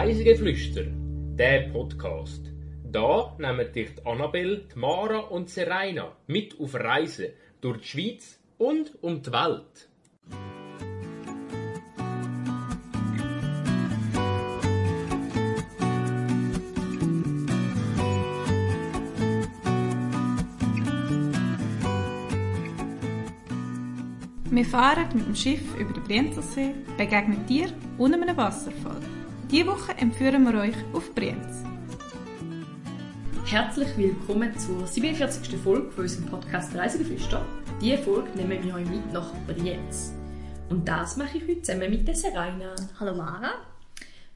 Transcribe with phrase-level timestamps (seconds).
[0.00, 0.84] Reisegeflüster,
[1.36, 2.52] der Podcast.
[2.84, 9.20] Da nehmen dich die Mara und Serena mit auf Reisen durch die Schweiz und um
[9.20, 9.88] die Welt.
[24.48, 28.97] Wir fahren mit dem Schiff über den Brienzelsee, begegnen Tier und einem Wasserfall.
[29.50, 31.64] Diese Woche empführen wir euch auf Brienz.
[33.46, 35.56] Herzlich willkommen zur 47.
[35.56, 37.42] Folge von unserem Podcast Reisegeflüster.
[37.80, 40.12] Diese Folge nehmen wir euch mit nach Brienz.
[40.68, 42.74] Und das mache ich heute zusammen mit der Serena.
[43.00, 43.52] Hallo Mara.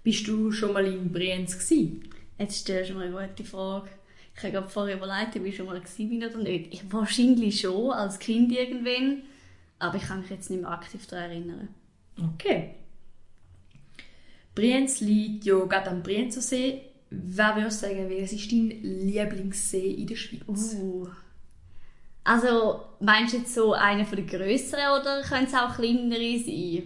[0.03, 2.09] Bist du schon mal in Brienz gewesen?
[2.39, 3.91] Jetzt stellst du mir eine gute Frage.
[4.35, 6.73] Ich habe gerade vorher überlegt, ob ich schon mal bin oder nicht.
[6.73, 9.25] Ich, wahrscheinlich schon, als Kind irgendwann.
[9.79, 11.69] Aber ich kann mich jetzt nicht mehr aktiv daran erinnern.
[12.19, 12.77] Okay.
[14.55, 16.83] Brienz liegt ja gerade am Brienzersee.
[17.11, 20.75] Wer würde sagen, welches ist dein Lieblingssee in der Schweiz?
[20.81, 21.09] Uh.
[22.25, 26.83] Also, meinst du jetzt so einer von den grösseren oder können es auch kleinere sein?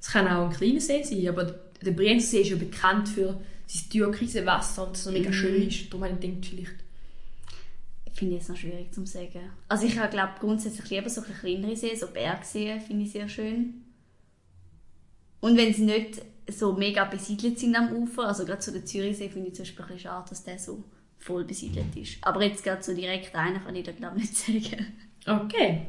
[0.00, 1.44] Es kann auch ein kleiner See sein, aber
[1.84, 5.34] der Brienzersee ist ja bekannt für sein türkise Wasser und das so mega Mhm.
[5.34, 5.88] schön ist.
[5.92, 6.82] Darum habe ich gedacht, vielleicht
[8.14, 9.40] Finde ich jetzt noch schwierig zu sagen.
[9.68, 13.84] Also ich glaube grundsätzlich lieber so ein kleinere See, so Bergseen finde ich sehr schön.
[15.40, 19.28] Und wenn sie nicht so mega besiedelt sind am Ufer, also gerade so der Zürichsee
[19.28, 20.84] finde ich zum Beispiel ein bisschen schade, dass der so
[21.18, 22.18] voll besiedelt ist.
[22.22, 24.86] Aber jetzt gerade so direkt einen kann ich da glaube ich nicht sagen.
[25.26, 25.86] Okay.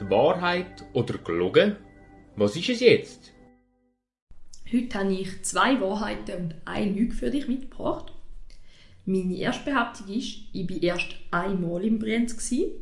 [0.00, 1.76] Die Wahrheit oder gelogen?
[2.36, 3.32] Was ist es jetzt?
[4.72, 8.12] Heute habe ich zwei Wahrheiten und eine Lüge für dich mitgebracht.
[9.06, 12.34] Meine erste Behauptung ist, ich war erst einmal in Brienz.
[12.36, 12.72] Gewesen.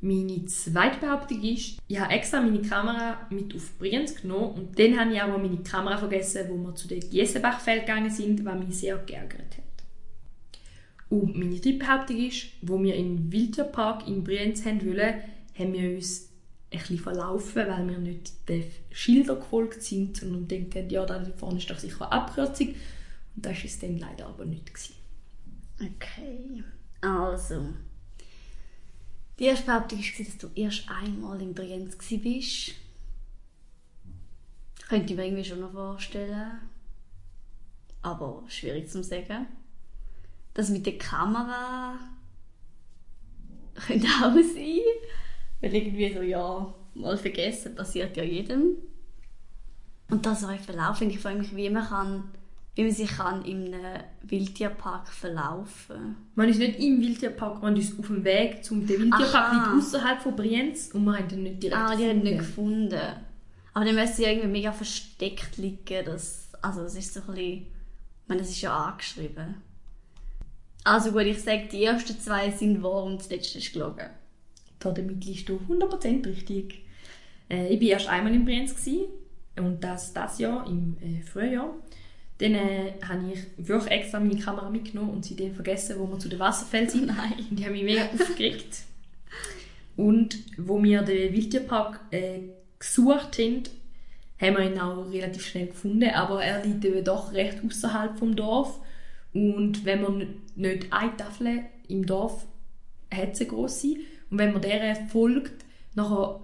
[0.00, 4.98] Meine zweite Behauptung ist, ich habe extra meine Kamera mit auf Brienz genommen und dann
[4.98, 8.78] habe ich auch meine Kamera vergessen, wo wir zu den Giesenbachfeld gegangen sind, was mich
[8.78, 9.64] sehr geärgert hat.
[11.08, 15.14] Und meine dritte Behauptung ist, wo wir in Wildtierpark in Brienz haben wollen,
[15.58, 16.26] haben wir uns
[16.70, 21.70] bisschen verlaufen, weil wir nicht den Schildern gefolgt sind, sondern denken, ja, da vorne ist
[21.70, 22.68] doch sicher eine Abkürzung.
[22.68, 24.66] Und das war es dann leider aber nicht.
[24.72, 24.94] Gewesen.
[25.80, 26.64] Okay.
[27.00, 27.68] Also.
[29.38, 32.74] Die erste Behauptung war, dass du erst einmal in Brienz warst.
[34.88, 36.60] Könnte ich mir irgendwie schon noch vorstellen.
[38.02, 39.46] Aber schwierig zu sagen.
[40.54, 41.98] Das mit der Kamera
[43.74, 44.80] könnte auch sein.
[45.60, 48.76] Weil irgendwie so, ja, mal vergessen, passiert ja jedem.
[50.08, 51.10] Und das auch verlaufen.
[51.10, 52.30] Ich frage mich, wie man, kann,
[52.76, 57.98] wie man sich kann in einem Wildtierpark verlaufen Man ist nicht im Wildtierpark, man ist
[57.98, 59.54] auf dem Weg zum Wildtierpark Aha.
[59.74, 62.90] liegt außerhalb von Brienz und wir haben den nicht direkt Ah, die haben nicht gefunden.
[62.90, 63.16] gefunden.
[63.72, 66.04] Aber dann müsste sie irgendwie mega versteckt liegen.
[66.04, 67.46] Das, also das ist so ein bisschen...
[67.48, 69.54] Ich meine, das ist ja angeschrieben.
[70.84, 74.08] Also gut, ich sage, die ersten zwei sind wahr und das letzte ist gelogen.
[74.78, 76.84] Damit liegst du 100% richtig.
[77.50, 79.06] Äh, ich war erst einmal in Brienz gewesen,
[79.56, 81.74] und das das Jahr, im äh, Frühjahr.
[82.38, 86.18] Dann äh, habe ich wirklich extra meine Kamera mitgenommen und sie dann vergessen, wo wir
[86.18, 87.06] zu den Wasserfällen sind.
[87.16, 87.32] Nein.
[87.50, 88.82] Und die haben mich mega aufgeregt.
[89.96, 92.40] Und wo wir den Wildtierpark äh,
[92.78, 93.62] gesucht haben,
[94.38, 98.36] haben wir ihn auch relativ schnell gefunden, aber er liegt eben doch recht außerhalb vom
[98.36, 98.78] Dorf.
[99.32, 102.44] Und wenn man nicht eine Tafel im Dorf
[103.12, 103.96] hat, es eine grosse.
[104.30, 105.64] Und wenn man der folgt,
[105.94, 106.40] nachher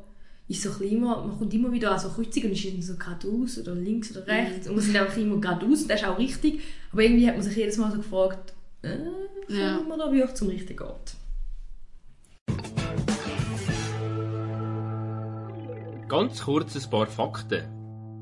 [0.52, 2.82] ist so ein bisschen immer, man kommt immer wieder an so Kreuzungen und ist irgendwie
[2.82, 4.68] so geradeaus oder links oder rechts.
[4.68, 6.60] Und wir sind einfach immer geradeaus, das ist auch richtig.
[6.92, 8.52] Aber irgendwie hat man sich jedes Mal so gefragt,
[8.82, 8.96] äh,
[9.48, 9.76] Ja.
[9.76, 11.14] kommen wir da wirklich zum richtigen Ort?
[16.08, 17.62] Ganz kurz ein paar Fakten.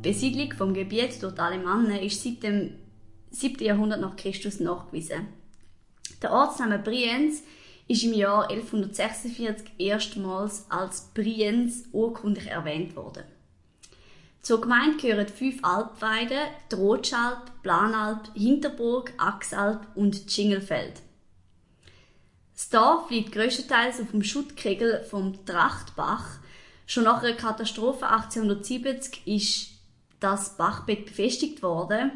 [0.05, 2.71] Die Besiedlung vom Gebiet durch die Alemannen ist seit dem
[3.31, 3.63] 7.
[3.65, 5.27] Jahrhundert nach Christus nachgewiesen.
[6.23, 7.43] Der Ortsname Brienz
[7.91, 13.25] ist im Jahr 1146 erstmals als Brienz urkundlich erwähnt worden.
[14.43, 16.39] Zur Gemeinde gehören fünf Alpweiden,
[16.71, 21.03] die Rotschalp, Planalp, Hinterburg, Axalp und Schingelfeld.
[22.55, 26.39] Das Dorf liegt größtenteils auf dem Schuttkegel vom Trachtbach.
[26.87, 29.71] Schon nach einer Katastrophe 1870 ist
[30.21, 32.13] das Bachbett befestigt worden.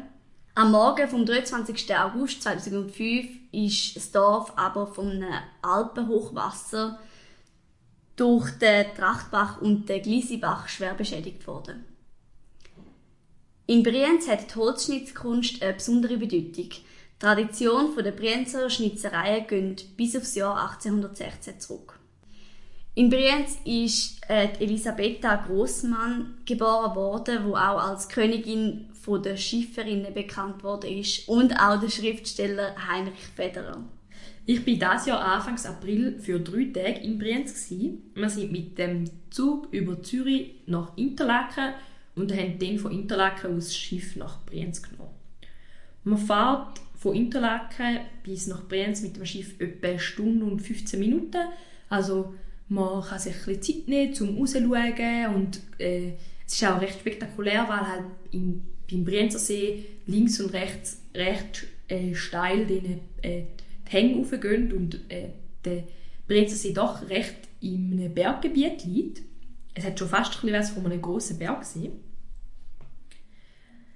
[0.57, 1.93] Am Morgen vom 23.
[1.97, 6.97] August 2005 ist das Dorf aber von einem Alpenhochwasser
[8.15, 11.83] durch den Trachtbach und den Glisibach schwer beschädigt worden.
[13.67, 16.69] In Brienz hat die Holzschnitzkunst eine besondere Bedeutung.
[16.69, 21.99] Die Tradition der Brienzer Schnitzereien geht bis aufs Jahr 1816 zurück.
[22.97, 30.13] In Brienz ist äh, Elisabetta Grossmann geboren worden, wo auch als Königin von der Schifferinnen
[30.13, 33.83] bekannt worden ist und auch der Schriftsteller Heinrich Federer.
[34.45, 37.67] Ich bin dieses Jahr Anfang April für drei Tage in Brienz.
[37.67, 38.11] Gewesen.
[38.13, 41.73] Wir sind mit dem Zug über Zürich nach Interlaken
[42.15, 45.11] und haben dann von Interlaken aus das Schiff nach Brienz genommen.
[46.05, 50.97] Man fährt von Interlaken bis nach Brienz mit dem Schiff etwa eine Stunde und 15
[50.97, 51.41] Minuten.
[51.89, 52.33] Also
[52.67, 56.13] man kann sich ein bisschen Zeit nehmen, um rauszuschauen und äh,
[56.45, 61.65] es ist auch recht spektakulär, weil halt im, beim Brienzer See links und rechts recht
[61.87, 63.43] äh, steil den, äh,
[63.87, 65.29] die Hänge raufgehen und äh,
[65.63, 65.83] der
[66.27, 69.21] Brienzer See doch recht in einem Berggebiet liegt.
[69.73, 71.91] Es hat schon fast ein bisschen von einem grossen Bergsee.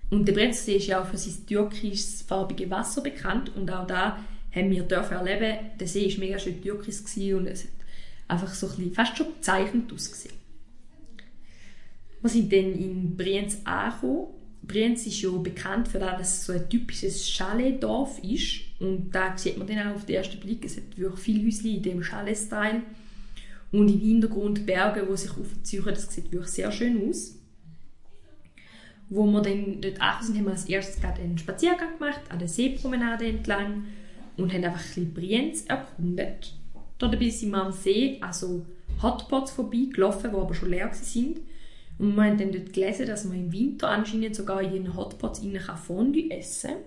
[0.10, 4.18] Und der Brennsee ist ja auch für sein türkisfarbige Wasser bekannt und auch da
[4.51, 7.68] haben wir dürfen erleben, der See war mega schön türkis und es
[8.30, 10.36] einfach so ein bisschen, fast schon bezeichnend ausgesehen.
[12.22, 14.28] Wir sind dann in Brienz angekommen.
[14.62, 19.38] Brienz ist ja bekannt für das, dass es so ein typisches Chaletdorf ist und da
[19.38, 22.04] sieht man dann auch auf den ersten Blick, es hat wirklich viele Häuschen in dem
[22.04, 22.81] Chalet-Style
[23.72, 27.40] und im Hintergrund Berge, die sich aufziehen, das sieht wirklich sehr schön aus
[29.10, 32.40] wo wir dann dort angekommen sind, haben wir als erstes gerade einen Spaziergang gemacht, an
[32.40, 33.86] der Seepromenade entlang
[34.38, 36.54] und haben einfach ein bisschen Brienz erkundet.
[37.00, 38.66] Dabei sind wir am See also
[39.01, 41.40] Hotpots vorbeigelaufen, die aber schon leer waren.
[41.98, 45.40] Und wir haben dann dort gelesen, dass man im Winter anscheinend sogar in den Hotpots
[45.40, 46.80] innen Fondue essen kann.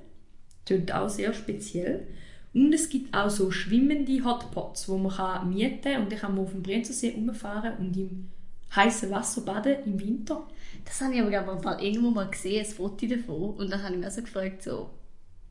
[0.65, 2.07] Das ist auch sehr speziell.
[2.55, 6.45] Und es gibt auch so schwimmende Hotpots, wo man mieten kann und dann kann man
[6.45, 8.29] auf dem Brienzer See rumfahren und im
[8.75, 10.47] heißen Wasser baden im Winter.
[10.85, 13.55] Das habe ich aber glaube ich irgendwo mal gesehen, ein Foto davon.
[13.55, 14.91] Und dann habe ich mir so gefragt, so,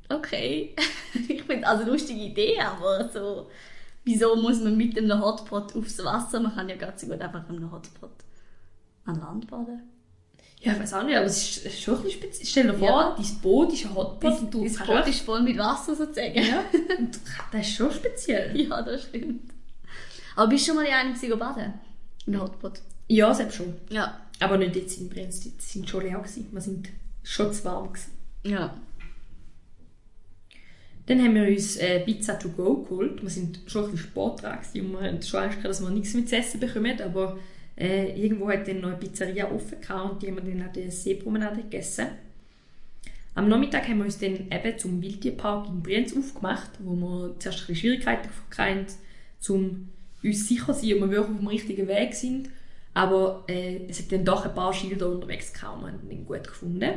[0.09, 0.75] okay,
[1.27, 3.47] ich finde also eine lustige Idee, aber so,
[4.03, 6.39] wieso muss man mit einem Hotpot aufs Wasser?
[6.39, 8.11] Man kann ja ganz so gut einfach mit einem Hotpot
[9.05, 9.81] an Land baden.
[10.59, 12.45] Ja, ich weiß auch nicht, aber es ist schon ein bisschen speziell.
[12.45, 13.15] Stell dir vor, ja.
[13.17, 16.35] dein Boot ist ein Hotpot und du Das Boot ist voll mit Wasser sozusagen.
[16.35, 16.63] Ja,
[16.99, 17.19] und
[17.51, 18.59] das ist schon speziell.
[18.59, 19.51] Ja, das stimmt.
[20.35, 21.73] Aber bist du schon mal die eine baden?
[22.27, 22.79] In einem Hotpot?
[23.07, 23.73] Ja, selbst schon.
[23.89, 24.19] Ja.
[24.39, 26.47] Aber nicht jetzt in Brienz, die sind schon leer gewesen.
[26.51, 26.89] Wir sind
[27.23, 28.11] schon zu warm gewesen.
[28.43, 28.75] Ja.
[31.11, 33.21] Dann haben wir uns äh, Pizza to go geholt.
[33.21, 35.89] Wir sind schon ein bisschen Sport dran und wir haben schon Angst gehabt, dass wir
[35.89, 37.01] nichts mit essen bekommen.
[37.01, 37.37] Aber
[37.75, 40.73] äh, irgendwo hat dann noch eine Pizzeria offen gehabt und die haben wir dann an
[40.73, 42.07] der Seepromenade gegessen.
[43.35, 47.67] Am Nachmittag haben wir uns dann eben zum Wildtierpark in Brienz aufgemacht, wo wir zuerst
[47.67, 48.85] ein Schwierigkeiten hatten,
[49.49, 49.89] um
[50.23, 52.47] uns sicher zu sein, ob wir wirklich auf dem richtigen Weg sind.
[52.93, 56.25] Aber äh, es hat dann doch ein paar Schilder unterwegs gehabt und wir haben ihn
[56.25, 56.91] gut gefunden.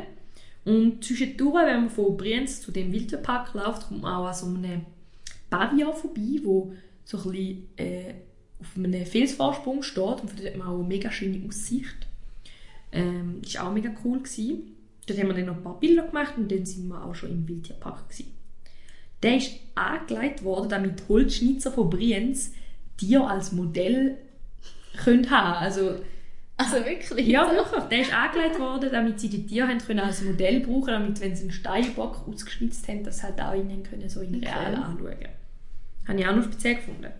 [0.65, 4.47] Und zwischendurch, wenn man von Brienz zu dem Wildtierpark läuft, kommt man auch an so
[4.47, 4.81] einem
[5.49, 6.73] Pavillon vorbei, wo
[7.03, 8.13] so ein bisschen, äh,
[8.59, 12.07] auf einem Felsvorsprung steht und dort hat man auch eine mega schöne Aussicht.
[12.91, 14.19] Ähm, das war auch mega cool.
[14.19, 14.75] Gewesen.
[15.05, 17.29] Dort haben wir dann noch ein paar Bilder gemacht und dann sind wir auch schon
[17.29, 18.09] im Wildtierpark.
[18.09, 18.33] Gewesen.
[19.21, 22.53] Der ist angelegt worden, damit Holzschnitzer von Brienz
[22.99, 24.17] dir als Modell
[25.03, 25.63] können haben.
[25.63, 25.99] Also,
[26.57, 27.27] also wirklich?
[27.27, 27.83] Ja, wirklich.
[27.85, 31.35] Der ist angelegt worden, damit sie die Tiere haben können als Modell brauchen damit, wenn
[31.35, 34.81] sie einen Steinbock ausgeschnitzt haben, das halt auch ihnen können so in real okay.
[34.81, 35.27] anschauen.
[36.07, 37.11] Habe ich auch noch speziell gefunden.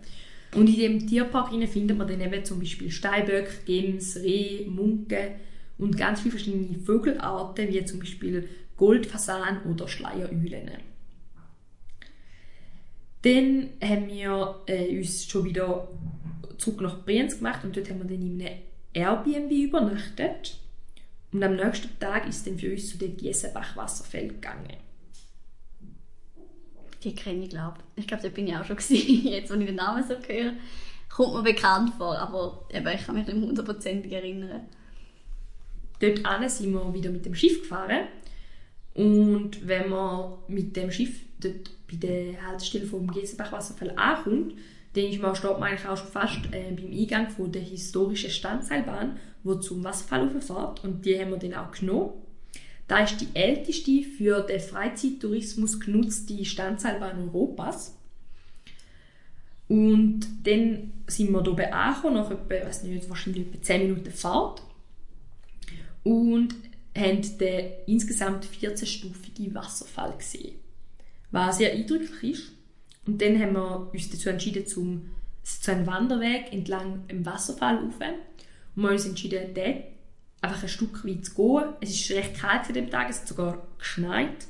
[0.55, 5.35] Und in dem Tierpark findet man dann eben zum Beispiel Steinböcke, Gems, Reh, Munken
[5.77, 10.71] und ganz viele verschiedene Vogelarten, wie zum Beispiel Goldfasan oder Schleiereulen.
[13.23, 15.89] Dann haben wir äh, uns schon wieder
[16.57, 18.59] zurück nach Brienz gemacht und dort haben wir dann in einem
[18.95, 20.57] Airbnb übernachtet.
[21.31, 24.77] Und am nächsten Tag ist dann für uns zu den Giesenbach-Wasserfällen gegangen.
[27.03, 28.03] Die kenne ich, glaube ich.
[28.03, 29.27] Ich glaube, da bin ich auch schon gewesen.
[29.27, 30.53] Jetzt, wenn ich den Namen so höre,
[31.09, 34.61] kommt mir bekannt vor, aber eben, ich kann mich nicht hundertprozentig erinnern.
[35.99, 38.07] Dort an sind wir wieder mit dem Schiff gefahren.
[38.93, 44.53] Und wenn man mit dem Schiff dort bei der Haltestelle vom Giesenbach-Wasserfall ankommt,
[45.21, 49.55] man, steht man eigentlich auch schon fast äh, beim Eingang von der historischen Standseilbahn, wo
[49.55, 52.13] zum Wasserfall fährt und die haben wir dann auch genommen.
[52.87, 57.97] Da ist die älteste für den Freizeittourismus genutzte Standseilbahn Europas.
[59.67, 64.61] Und dann sind wir hier angekommen, nach etwa, weiß nicht, wahrscheinlich etwa 10 Minuten Fahrt.
[66.03, 66.53] Und
[66.95, 70.55] haben den insgesamt 14-stufige Wasserfall gesehen.
[71.31, 72.51] Was sehr eindrücklich ist.
[73.05, 75.11] Und dann haben wir uns dazu entschieden, zum,
[75.43, 77.95] zu einem Wanderweg entlang dem Wasserfall rauf.
[77.95, 79.83] Und wir haben uns entschieden, dort
[80.41, 81.73] einfach ein Stück weit zu gehen.
[81.81, 84.47] Es war recht kalt an dem Tag, es hat sogar geschneit.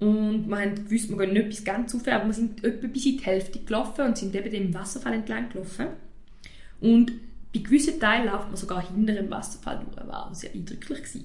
[0.00, 3.06] Und wir haben gewusst, wir gehen nicht bis ganz rauf, aber wir sind etwa bis
[3.06, 5.88] in die Hälfte gelaufen und sind eben dem Wasserfall entlang gelaufen.
[6.80, 7.12] Und
[7.52, 11.22] bei gewissen Teilen läuft man sogar hinter dem Wasserfall durch, was sehr eindrücklich war.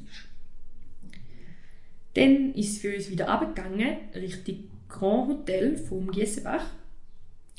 [2.15, 6.65] Dann ist es für uns wieder abgegangen, Richtung Grand Hotel vom Giessenbach.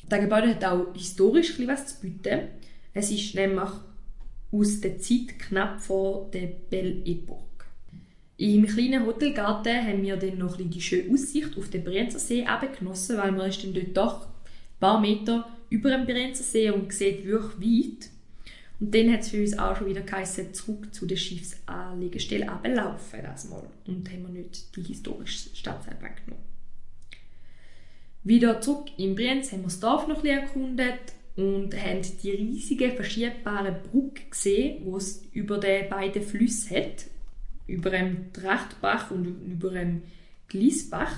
[0.07, 2.47] Das Gebäude hat auch historisch etwas zu bieten.
[2.93, 3.69] Es ist nämlich
[4.51, 7.65] aus der Zeit knapp vor der Belle Epoque.
[8.37, 12.45] Im kleinen Hotelgarten haben wir dann noch die schöne Aussicht auf den Brienzer See
[12.77, 16.93] genossen, weil man ist dann dort doch ein paar Meter über dem Brienzer See und
[16.93, 18.09] sieht wirklich weit.
[18.79, 23.19] Und dann hat es für uns auch schon wieder geheißen, zurück zu der Schiffsanlegestelle ablaufen
[23.23, 23.63] das mal.
[23.87, 26.54] Und haben wir nicht die historische Stadtseilbahn genommen.
[28.25, 32.89] Wieder zurück in Brienz haben wir das Dorf noch ein erkundet und haben die riesige
[32.89, 37.05] verschiebbare Brücke gesehen, die es über die beiden Flüsse hat,
[37.67, 40.01] über dem Trachtbach und über dem
[40.47, 41.13] Glisbach.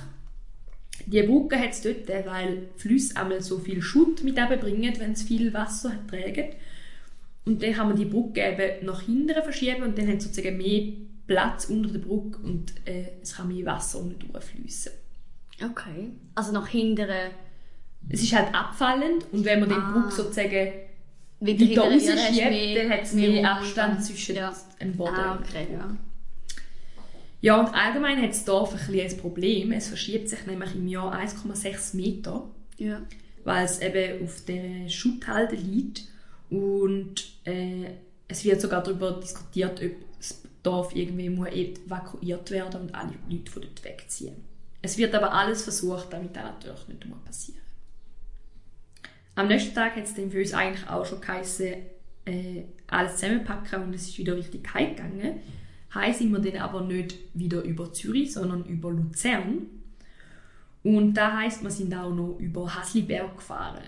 [1.06, 5.24] Die Brücke hat es dort, weil Flüsse einmal so viel Schutt mit bringen, wenn es
[5.24, 6.56] viel Wasser tragen.
[7.46, 10.92] Und dann kann man die Brücke eben nach hinten verschieben und dann hat sozusagen mehr
[11.26, 14.92] Platz unter der Brücke und äh, es kann mehr Wasser unten durchfließen.
[15.64, 16.12] Okay.
[16.36, 17.10] Also nach hinten.
[18.10, 19.76] Es ist halt abfallend und wenn man ah.
[19.76, 20.72] den Brücke sozusagen
[21.40, 24.54] wieder, wieder rausschiebt, dann hat es mehr, mehr Abstand zwischen ja.
[24.80, 25.16] dem Boden.
[25.16, 25.98] Ah, okay, ja.
[27.40, 29.72] Ja, und allgemein hat das Dorf ein, ein Problem.
[29.72, 32.50] Es verschiebt sich nämlich im Jahr 1,6 Meter.
[32.78, 33.02] Ja.
[33.44, 36.04] Weil es eben auf der Schutthalde liegt.
[36.50, 37.92] Und äh,
[38.28, 43.52] es wird sogar darüber diskutiert, ob das Dorf irgendwie muss evakuiert werden und alle Leute
[43.52, 44.36] von dort wegziehen.
[44.88, 47.60] Es wird aber alles versucht, damit das natürlich nicht mehr passieren.
[49.36, 51.74] Am nächsten Tag hat es dann für uns eigentlich auch schon geheißen,
[52.24, 55.42] äh, alles zusammenpacken und es ist wieder richtig heimgegangen.
[55.94, 59.68] Heim sind wir dann aber nicht wieder über Zürich, sondern über Luzern.
[60.84, 63.84] Und da heißt, wir sind auch noch über Hasliberg gefahren.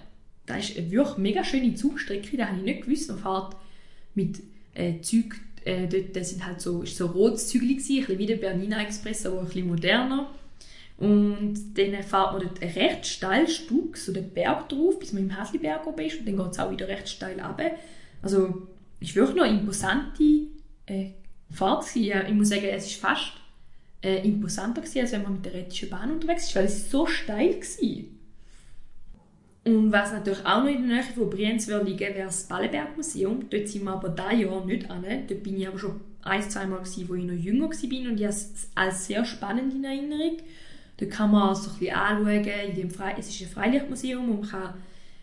[0.47, 3.07] Da ist eine wirklich mega schöne Zugstrecke, da habe ich nicht gewusst.
[3.07, 3.55] Man fährt
[4.15, 8.17] mit äh, Züg, äh, dort das sind halt so, ist so rotes Zügel ein bisschen
[8.17, 10.29] wie der Bernina Express, aber ein bisschen moderner.
[10.99, 15.23] Und dann fährt man dort einen recht steilen Stück, so den Berg drauf, bis man
[15.23, 17.71] im Hasliberg oben ist und dann geht es auch wieder recht steil runter.
[18.21, 18.67] Also,
[18.99, 20.23] ist wirklich noch eine imposante
[20.85, 21.11] äh,
[21.49, 22.27] Fahrt gewesen.
[22.27, 23.31] Ich muss sagen, es ist fast
[24.01, 27.05] äh, imposanter gewesen, als wenn man mit der Rätischen Bahn unterwegs ist, weil es so
[27.05, 28.03] steil war.
[29.65, 33.49] Und was natürlich auch noch in der Nähe von Brienz liegen wäre das Ballenberg Museum.
[33.49, 35.05] Dort sind wir aber dieses Jahr nicht an.
[35.27, 38.19] Dort bin ich aber schon ein, zwei Mal gewesen, wo ich noch jünger war und
[38.19, 40.37] ich habe es als sehr spannend in Erinnerung.
[40.99, 44.49] Dort kann man so ein bisschen anschauen, in Fre es ist ein Freilichtmuseum und man
[44.49, 44.73] kann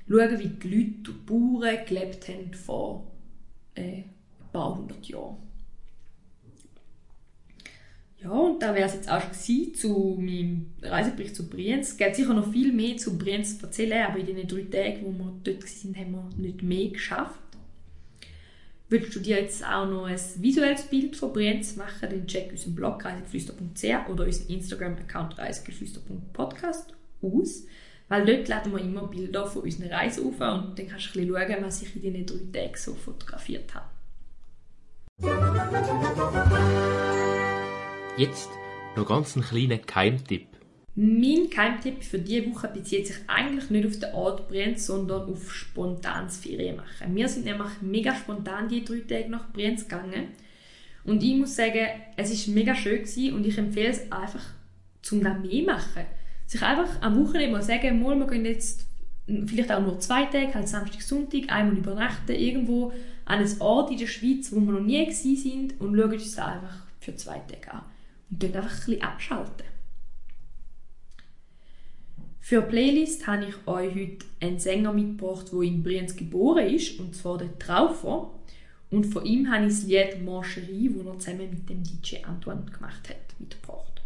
[0.09, 3.13] schauen, wie die Leute und Bauern gelebt haben vor
[3.75, 4.05] äh, ein
[4.53, 5.37] paar hundert Jahren.
[8.23, 11.91] Ja, und da wäre es jetzt auch schon zu meinem Reisebericht zu Brienz.
[11.91, 15.05] Es gibt sicher noch viel mehr zu Brienz zu erzählen, aber in den drei Tagen,
[15.05, 17.39] wo wir dort waren, haben wir nicht mehr geschafft.
[18.89, 22.77] Willst du dir jetzt auch noch ein visuelles Bild von Brienz machen, dann check unseren
[22.77, 27.67] Blog reisegeflüster.ch oder unseren Instagram-Account reisegeflüster.podcast aus,
[28.09, 31.27] weil dort laden wir immer Bilder von unseren Reisen auf und dann kannst du ein
[31.27, 33.87] bisschen schauen, was ich in diesen drei Tagen so fotografiert habe.
[38.17, 38.51] Jetzt
[38.97, 40.56] noch ganz einen kleinen Keimtipp.
[40.99, 45.53] Mein Keimtipp für diese Woche bezieht sich eigentlich nicht auf den Ort Brienz, sondern auf
[45.53, 47.15] spontanes Ferien machen.
[47.15, 50.29] Wir sind nämlich mega spontan die drei Tage nach Brienz gegangen.
[51.05, 51.87] Und ich muss sagen,
[52.17, 54.43] es ist mega schön gewesen und ich empfehle es einfach,
[55.03, 56.05] zum da mehr machen.
[56.47, 58.87] Sich einfach am Wochenende mal sagen, mal, wir gehen jetzt
[59.47, 62.93] vielleicht auch nur zwei Tage, halt Samstag, Sonntag, einmal übernachten irgendwo
[63.27, 66.35] an einem Ort in der Schweiz, wo wir noch nie gewesen sind und schauen uns
[66.35, 67.83] das einfach für zwei Tage an
[68.31, 69.76] und dort einfach ein bisschen abschalten.
[72.49, 77.01] Für die Playlist habe ich euch heute einen Sänger mitgebracht, der in Brienz geboren ist,
[77.01, 78.31] und zwar der Traufer.
[78.89, 82.65] Und von ihm habe ich das Lied Mancherie, das er zusammen mit dem DJ Antoine
[82.67, 84.01] gemacht hat, mitgebracht.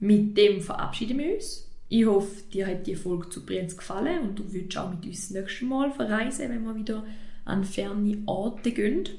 [0.00, 1.68] Mit dem verabschieden wir uns.
[1.90, 5.28] Ich hoffe, dir hat die Folge zu Brienz gefallen und du würdest auch mit uns
[5.28, 7.04] das nächste Mal verreisen, wenn wir wieder
[7.44, 9.10] an ferne Orte gehen.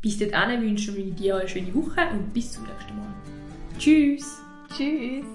[0.00, 3.14] Bis dahin wünschen wir dir eine schöne Woche und bis zum nächsten Mal.
[3.78, 4.38] Tschüss!
[4.74, 5.26] Tschüss!